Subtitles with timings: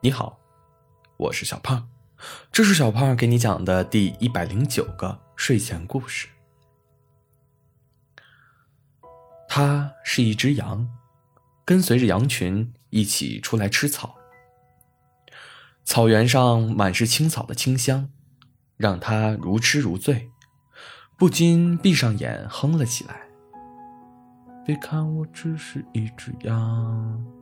[0.00, 0.38] 你好，
[1.16, 1.88] 我是小胖，
[2.52, 6.28] 这是小胖给你讲的第一百零九个睡前故事。
[9.48, 10.88] 它是一只羊，
[11.64, 14.14] 跟随着羊群一起出来吃草。
[15.82, 18.08] 草原上满是青草的清香，
[18.76, 20.30] 让它如痴如醉，
[21.16, 23.22] 不禁闭上眼哼了起来。
[24.64, 27.37] 别看我只是一只羊。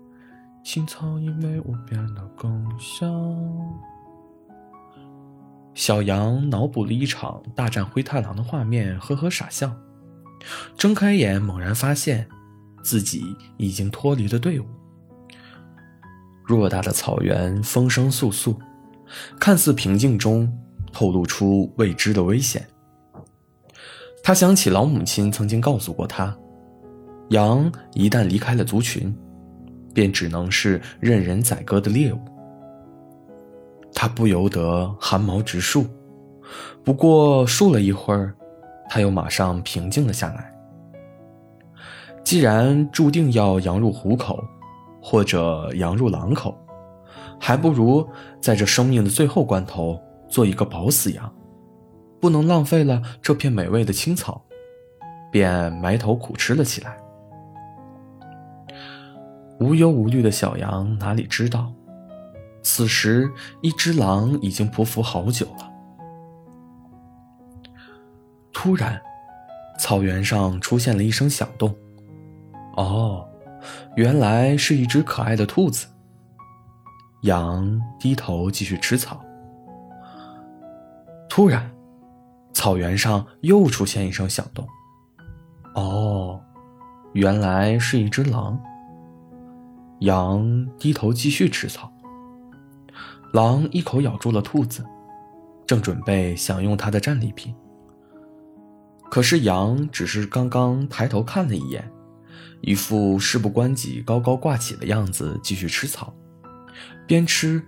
[0.67, 3.25] 青草因为我变得更香。
[5.75, 9.73] 小羊脑补了一场大战灰太狼的画面，呵呵傻笑。
[10.77, 12.27] 睁开眼，猛然发现
[12.83, 14.67] 自己已经脱离了队伍。
[16.49, 18.57] 偌大的草原风声簌簌，
[19.39, 20.53] 看似平静中
[20.93, 22.67] 透露出未知的危险。
[24.21, 26.37] 他想起老母亲曾经告诉过他，
[27.29, 29.17] 羊一旦离开了族群。
[29.97, 32.19] 便只能是任人宰割的猎物，
[33.95, 35.87] 他不由得汗毛直竖。
[36.85, 38.35] 不过竖了一会儿，
[38.91, 40.55] 他又马上平静了下来。
[42.23, 44.45] 既然注定要羊入虎口，
[45.01, 46.55] 或者羊入狼口，
[47.41, 48.07] 还不如
[48.39, 51.35] 在这生命的最后关头做一个饱死羊，
[52.21, 54.45] 不能浪费了这片美味的青草，
[55.33, 56.99] 便埋头苦吃了起来。
[59.61, 61.73] 无忧无虑的小羊哪里知道，
[62.63, 63.31] 此时
[63.63, 65.73] 一只狼已经匍匐好久了。
[68.53, 69.01] 突然，
[69.79, 71.75] 草原上出现了一声响动。
[72.77, 73.27] 哦，
[73.97, 75.87] 原来是一只可爱的兔子。
[77.23, 79.21] 羊低头继续吃草。
[81.29, 81.71] 突然，
[82.53, 84.67] 草原上又出现一声响动。
[85.75, 86.41] 哦，
[87.15, 88.59] 原来是一只狼。
[90.01, 91.91] 羊低头继续吃草，
[93.33, 94.85] 狼一口咬住了兔子，
[95.67, 97.55] 正准备享用它的战利品。
[99.11, 101.91] 可是羊只是刚刚抬头看了一眼，
[102.61, 106.13] 一副事不关己、高高挂起的样子，继续吃草，
[107.07, 107.63] 边吃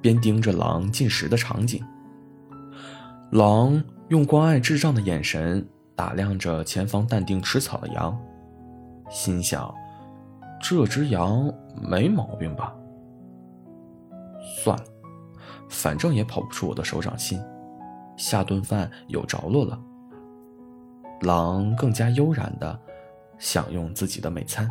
[0.00, 1.84] 边盯着狼进食的场景。
[3.32, 8.18] 狼用关爱智障的眼神打量着前方淡定吃草的羊，
[9.10, 9.74] 心想。
[10.66, 12.74] 这只羊没毛病吧？
[14.56, 14.84] 算了，
[15.68, 17.38] 反正也跑不出我的手掌心，
[18.16, 19.78] 下顿饭有着落了。
[21.20, 22.80] 狼更加悠然的
[23.38, 24.66] 享用自己的美餐。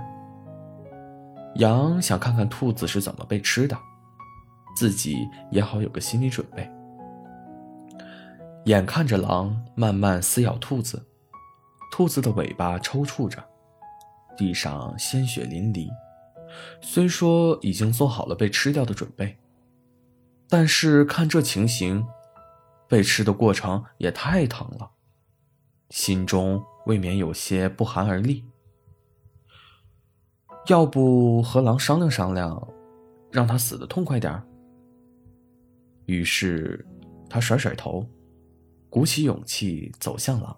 [1.58, 3.78] 羊想看看兔子是怎么被吃的，
[4.76, 6.68] 自己也好有个心理准备。
[8.66, 11.06] 眼看着狼慢慢撕咬兔子，
[11.92, 13.38] 兔子的尾巴抽搐着。
[14.36, 15.90] 地上鲜血淋漓，
[16.82, 19.38] 虽说已经做好了被吃掉的准备，
[20.50, 22.06] 但是看这情形，
[22.88, 24.92] 被吃的过程也太疼了，
[25.90, 28.44] 心中未免有些不寒而栗。
[30.68, 32.68] 要不和狼商量商量，
[33.32, 34.46] 让他死的痛快点儿
[36.06, 36.86] 于是
[37.30, 38.06] 他甩甩头，
[38.90, 40.58] 鼓起勇气走向狼。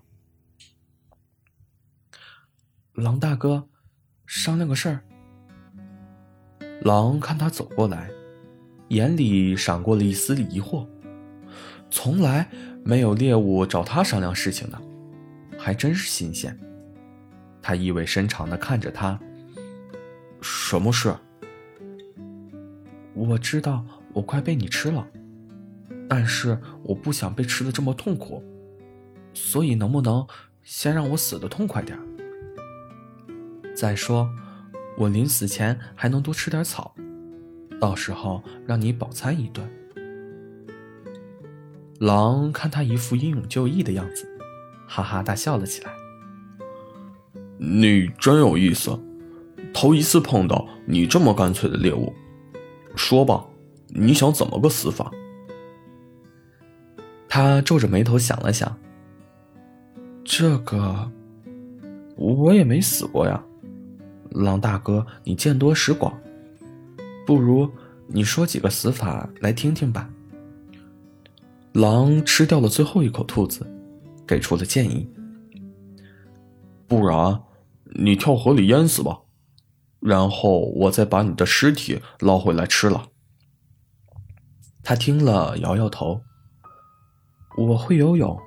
[2.95, 3.67] 狼大哥，
[4.25, 5.01] 商量个事儿。
[6.81, 8.09] 狼看他走过来，
[8.87, 10.87] 眼里闪过了一丝疑惑。
[11.91, 12.49] 从来
[12.85, 14.81] 没有猎物找他商量事情的，
[15.57, 16.57] 还真是新鲜。
[17.61, 19.19] 他意味深长的看着他
[20.39, 21.13] ：“什么事？”
[23.13, 25.05] 我知道我快被你吃了，
[26.07, 28.41] 但是我不想被吃的这么痛苦，
[29.33, 30.25] 所以能不能
[30.63, 31.99] 先让我死的痛快点？
[33.75, 34.29] 再说，
[34.97, 36.95] 我临死前还能多吃点草，
[37.79, 39.69] 到时候让你饱餐一顿。
[41.99, 44.25] 狼看他一副英勇就义的样子，
[44.87, 45.91] 哈哈大笑了起来。
[47.57, 48.97] 你真有意思，
[49.73, 52.13] 头一次碰到你这么干脆的猎物。
[52.95, 53.45] 说吧，
[53.89, 55.11] 你想怎么个死法？
[57.27, 58.77] 他皱着眉头想了想，
[60.23, 61.11] 这个
[62.15, 63.43] 我也没死过呀。
[64.35, 66.13] 狼大哥，你见多识广，
[67.25, 67.69] 不如
[68.07, 70.09] 你说几个死法来听听吧。
[71.73, 73.65] 狼吃掉了最后一口兔子，
[74.27, 75.09] 给出了建议。
[76.87, 77.41] 不然，
[77.95, 79.21] 你跳河里淹死吧，
[79.99, 83.07] 然后我再把你的尸体捞回来吃了。
[84.83, 86.21] 他听了摇摇头。
[87.57, 88.37] 我会游泳，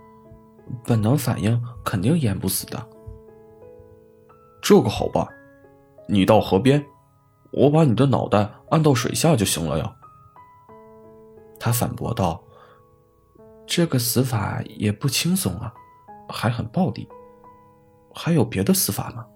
[0.84, 2.88] 本能反应肯定淹不死的。
[4.60, 5.26] 这个好办。
[6.08, 6.84] 你到河边，
[7.52, 9.94] 我把你的脑袋按到水下就行了呀。
[11.60, 12.42] 他反驳道
[13.66, 15.72] ：“这个死法也不轻松啊，
[16.28, 17.06] 还很暴力。
[18.14, 19.26] 还有别的死法吗？”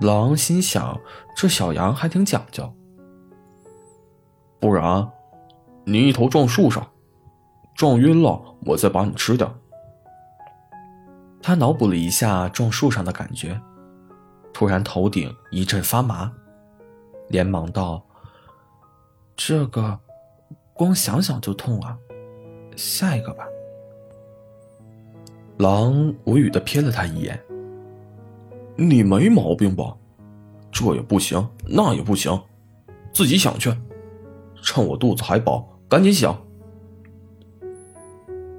[0.00, 1.00] 狼心想：
[1.36, 2.72] 这小羊还挺讲究。
[4.60, 5.10] 不然，
[5.84, 6.90] 你一头撞树上，
[7.74, 9.52] 撞晕了，我再把你吃掉。
[11.42, 13.60] 他脑补了一下撞树上的感觉，
[14.54, 16.32] 突然头顶一阵发麻，
[17.28, 18.02] 连忙道
[19.36, 19.98] ：“这个，
[20.72, 21.98] 光想想就痛啊！
[22.76, 23.44] 下一个吧。”
[25.58, 27.38] 狼无语的瞥了他一眼
[28.78, 29.96] ：“你没毛病吧？
[30.70, 32.40] 这也不行，那也不行，
[33.12, 33.74] 自己想去。
[34.62, 36.40] 趁我肚子还饱，赶紧想。”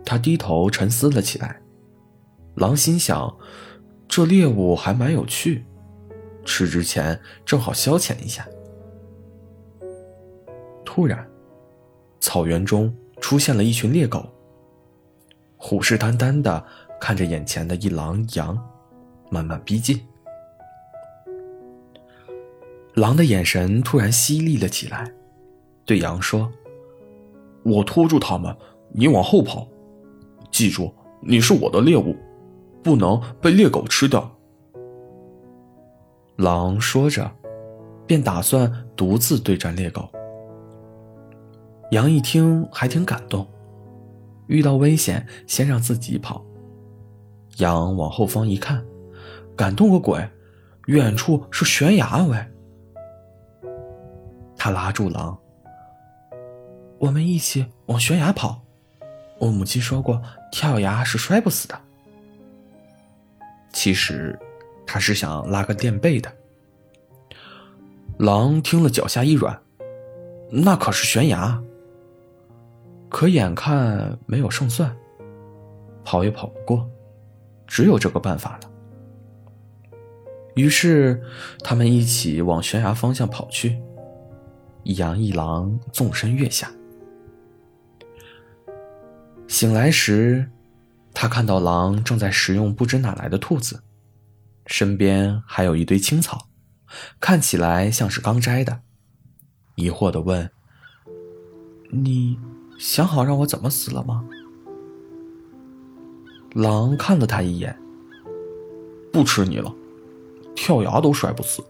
[0.05, 1.61] 他低头沉思了起来。
[2.55, 3.35] 狼心想，
[4.07, 5.65] 这猎物还蛮有趣，
[6.45, 8.47] 吃之前正好消遣一下。
[10.85, 11.27] 突然，
[12.21, 14.25] 草原中出现了一群猎狗，
[15.57, 16.63] 虎视眈眈的
[17.01, 18.57] 看着眼前的一狼羊，
[19.29, 19.99] 慢慢逼近。
[22.93, 25.11] 狼的眼神突然犀利了起来，
[25.83, 26.49] 对羊说
[27.63, 28.55] ：“我拖住他们，
[28.93, 29.67] 你往后跑，
[30.51, 32.15] 记住，你是我的猎物。”
[32.85, 34.34] 不能被猎狗吃掉。
[36.35, 37.31] 狼说着，
[38.05, 40.09] 便打算独自对战猎狗。
[41.91, 43.47] 羊一听还挺感动，
[44.47, 46.43] 遇到危险先让自己跑。
[47.57, 48.83] 羊往后方一看，
[49.55, 50.27] 感动个鬼！
[50.87, 52.37] 远处是悬崖喂！
[54.57, 55.37] 他拉住狼
[56.99, 58.61] ：“我们一起往悬崖跑。
[59.39, 60.21] 我母亲说过，
[60.51, 61.79] 跳崖是摔不死的。”
[63.73, 64.37] 其实，
[64.85, 66.31] 他是想拉个垫背的。
[68.17, 69.61] 狼听了，脚下一软，
[70.49, 71.61] 那可是悬崖。
[73.09, 74.95] 可眼看没有胜算，
[76.03, 76.89] 跑也跑不过，
[77.67, 78.71] 只有这个办法了。
[80.55, 81.21] 于是，
[81.63, 83.77] 他们一起往悬崖方向跑去，
[84.83, 86.71] 一羊一狼纵身跃下。
[89.47, 90.49] 醒来时。
[91.17, 93.81] 他看到狼正在食用不知哪来的兔子，
[94.65, 96.47] 身边还有一堆青草，
[97.19, 98.81] 看起来像是刚摘的。
[99.75, 100.49] 疑惑的问
[101.91, 102.39] ：“你
[102.79, 104.25] 想好让我怎么死了吗？”
[106.55, 107.77] 狼看了他一眼
[109.11, 109.73] ：“不吃你了，
[110.55, 111.63] 跳崖都摔不死。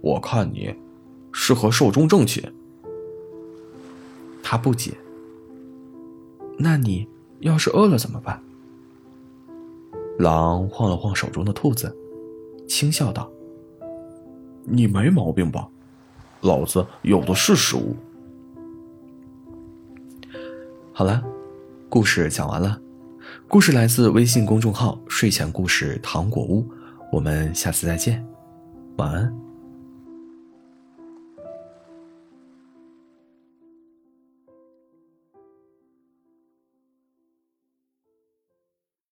[0.00, 0.74] 我看你
[1.32, 2.52] 适合寿终正寝。”
[4.42, 4.92] 他不解
[6.58, 7.08] ：“那你
[7.40, 8.42] 要是饿了怎么办？”
[10.18, 11.96] 狼晃了晃手中的兔子，
[12.72, 13.30] 轻笑道
[14.64, 15.68] ：“你没毛病吧？
[16.40, 17.94] 老子有的是食物。”
[20.90, 21.22] 好了，
[21.90, 22.80] 故事讲完了。
[23.46, 26.66] 故事来自微信公众号“睡前故事糖果屋”，
[27.12, 28.26] 我们下次再见，
[28.96, 29.51] 晚安。